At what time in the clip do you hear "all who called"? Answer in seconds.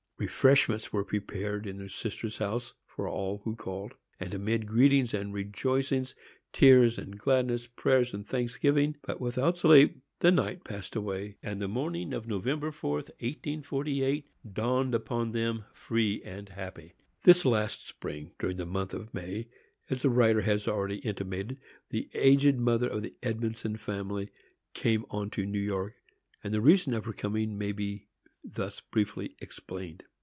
3.07-3.95